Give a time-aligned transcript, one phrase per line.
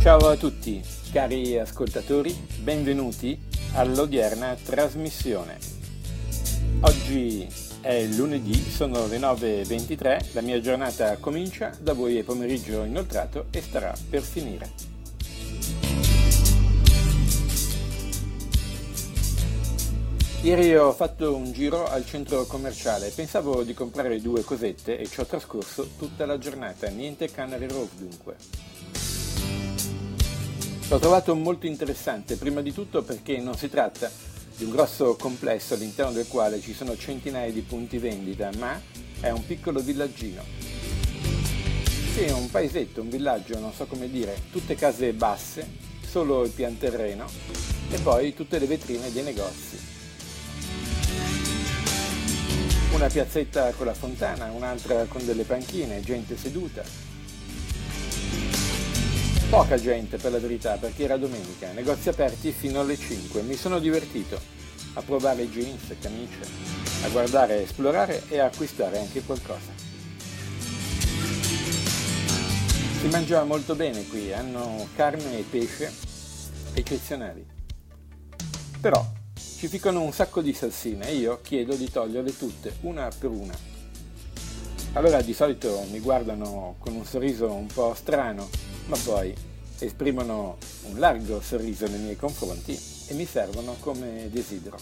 [0.00, 3.36] Ciao a tutti, cari ascoltatori, benvenuti
[3.74, 5.58] all'odierna trasmissione.
[6.82, 7.46] Oggi
[7.80, 13.60] è lunedì, sono le 9.23, la mia giornata comincia, da voi è pomeriggio inoltrato e
[13.60, 14.70] starà per finire.
[20.42, 25.18] Ieri ho fatto un giro al centro commerciale, pensavo di comprare due cosette e ci
[25.18, 28.36] ho trascorso tutta la giornata, niente Canary Row dunque.
[30.90, 34.10] L'ho trovato molto interessante, prima di tutto perché non si tratta
[34.56, 38.80] di un grosso complesso all'interno del quale ci sono centinaia di punti vendita, ma
[39.20, 40.42] è un piccolo villaggino.
[42.14, 45.68] Sì, è un paesetto, un villaggio, non so come dire, tutte case basse,
[46.08, 47.26] solo il pian terreno
[47.90, 49.78] e poi tutte le vetrine dei negozi.
[52.94, 57.07] Una piazzetta con la fontana, un'altra con delle panchine, gente seduta.
[59.50, 63.40] Poca gente per la verità perché era domenica, negozi aperti fino alle 5.
[63.40, 64.38] Mi sono divertito
[64.92, 66.40] a provare jeans, camicie,
[67.02, 69.72] a guardare, esplorare e a acquistare anche qualcosa.
[73.00, 75.90] Si mangia molto bene qui, hanno carne e pesce
[76.74, 77.46] eccezionali.
[78.82, 79.02] Però
[79.34, 83.56] ci ficcano un sacco di salsine e io chiedo di toglierle tutte, una per una.
[84.92, 89.34] Allora di solito mi guardano con un sorriso un po' strano, ma poi
[89.78, 94.78] esprimono un largo sorriso nei miei confronti e mi servono come desidero.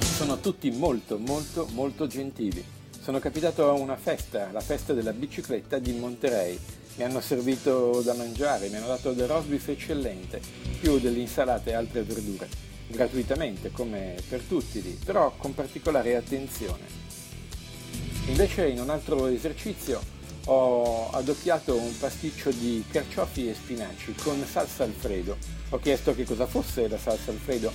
[0.00, 2.64] Sono tutti molto molto molto gentili.
[3.02, 6.58] Sono capitato a una festa, la festa della bicicletta di Monterey,
[6.96, 10.40] mi hanno servito da mangiare, mi hanno dato del roast beef eccellente,
[10.80, 12.48] più delle insalate e altre verdure,
[12.88, 16.84] gratuitamente come per tutti lì, però con particolare attenzione.
[18.26, 24.84] Invece in un altro esercizio ho adocchiato un pasticcio di carciofi e spinaci con salsa
[24.84, 25.36] alfredo.
[25.70, 27.72] Ho chiesto che cosa fosse la salsa alfredo.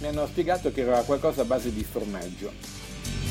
[0.00, 2.52] Mi hanno spiegato che era qualcosa a base di formaggio.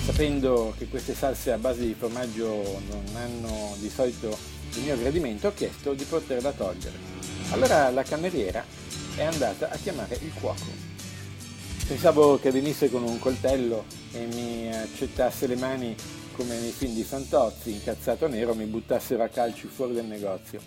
[0.06, 2.46] Sapendo che queste salse a base di formaggio
[2.90, 6.98] non hanno di solito il mio gradimento ho chiesto di poterla togliere.
[7.50, 8.64] Allora la cameriera
[9.16, 10.96] è andata a chiamare il cuoco.
[11.88, 15.96] Pensavo che venisse con un coltello e mi accettasse le mani
[16.38, 20.62] come nei film di Fantozzi, incazzato nero, mi buttassero a calci fuori dal negozio.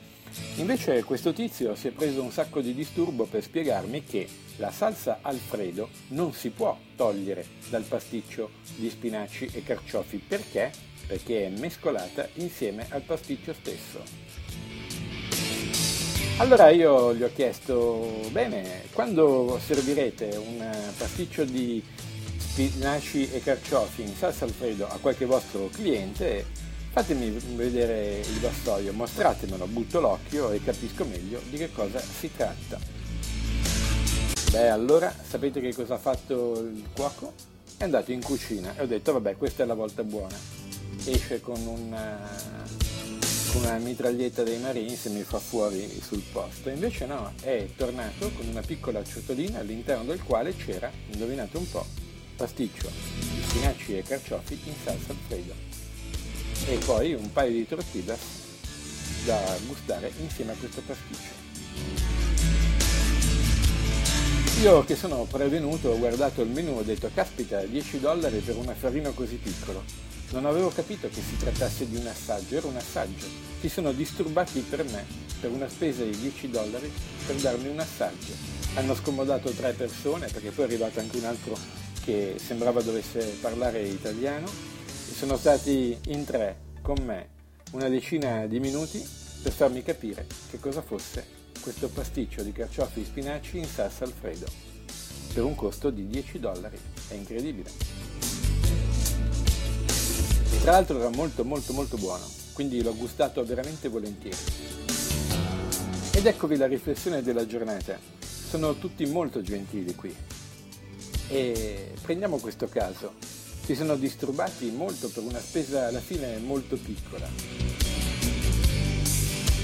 [0.56, 5.20] Invece questo tizio si è preso un sacco di disturbo per spiegarmi che la salsa
[5.22, 10.70] Alfredo non si può togliere dal pasticcio di spinaci e carciofi perché
[11.06, 14.00] perché è mescolata insieme al pasticcio stesso.
[16.36, 20.64] Allora io gli ho chiesto, bene, quando servirete un
[20.97, 21.82] pasticcio di
[22.41, 26.45] spinaci e carciofi in salsa alfredo a qualche vostro cliente,
[26.91, 32.78] fatemi vedere il vassoio, mostratemelo, butto l'occhio e capisco meglio di che cosa si tratta.
[34.51, 37.34] Beh, allora sapete che cosa ha fatto il cuoco?
[37.77, 40.61] È andato in cucina e ho detto, vabbè, questa è la volta buona
[41.05, 42.19] esce con una,
[43.53, 46.69] con una mitraglietta dei Marines e mi fa fuori sul posto.
[46.69, 51.87] Invece no, è tornato con una piccola ciotolina all'interno del quale c'era, indovinate un po',
[52.41, 55.53] pasticcio di spinaci e carciofi in salsa alfredo.
[56.67, 58.19] E poi un paio di tortillas
[59.27, 61.39] da gustare insieme a questo pasticcio.
[64.62, 68.57] Io che sono prevenuto ho guardato il menù e ho detto caspita 10 dollari per
[68.57, 72.77] un affarino così piccolo non avevo capito che si trattasse di un assaggio, era un
[72.77, 73.27] assaggio.
[73.61, 75.05] Si sono disturbati per me,
[75.41, 76.91] per una spesa di 10 dollari,
[77.27, 78.33] per darmi un assaggio.
[78.75, 81.79] Hanno scomodato tre persone, perché poi è arrivato anche un altro
[82.10, 87.28] che sembrava dovesse parlare italiano, e sono stati in tre con me
[87.71, 89.06] una decina di minuti
[89.43, 91.25] per farmi capire che cosa fosse
[91.60, 94.47] questo pasticcio di carciofi e spinaci in salsa alfredo,
[95.32, 96.78] per un costo di 10 dollari.
[97.06, 97.71] È incredibile.
[100.62, 104.36] Tra l'altro era molto molto molto buono, quindi l'ho gustato veramente volentieri.
[106.12, 107.97] Ed eccovi la riflessione della giornata.
[108.18, 110.29] Sono tutti molto gentili qui.
[111.30, 113.15] E prendiamo questo caso.
[113.65, 117.28] Si sono disturbati molto per una spesa alla fine molto piccola.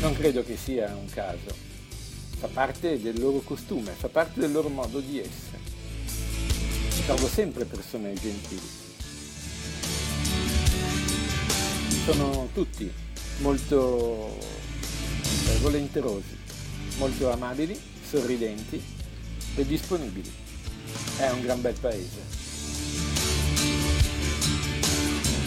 [0.01, 1.55] Non credo che sia un caso.
[2.39, 5.59] Fa parte del loro costume, fa parte del loro modo di essere.
[7.05, 8.85] Trovo sempre persone gentili.
[12.07, 12.89] sono tutti
[13.39, 16.39] molto eh, volenterosi,
[16.99, 17.77] molto amabili,
[18.09, 18.81] sorridenti
[19.57, 20.46] e disponibili.
[21.19, 22.23] È un gran bel paese.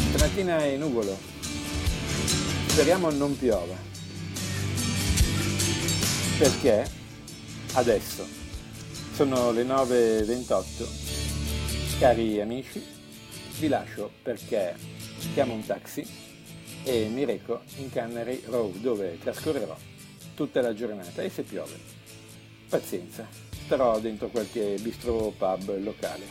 [0.09, 1.17] Stamattina è nuvolo,
[2.67, 3.75] speriamo non piova.
[6.37, 6.89] Perché
[7.73, 8.25] adesso
[9.13, 12.83] sono le 9.28, cari amici,
[13.59, 14.75] vi lascio perché
[15.33, 16.05] chiamo un taxi
[16.83, 19.75] e mi reco in Cannery Row dove trascorrerò
[20.35, 21.77] tutta la giornata e se piove.
[22.69, 26.25] Pazienza, starò dentro qualche bistro pub locale.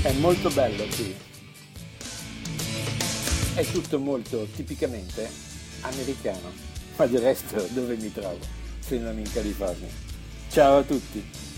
[0.00, 1.14] È molto bello qui.
[3.56, 5.28] È tutto molto tipicamente
[5.82, 6.50] americano.
[6.96, 8.38] Ma del resto dove mi trovo?
[8.78, 9.90] Se non in California.
[10.48, 11.51] Ciao a tutti!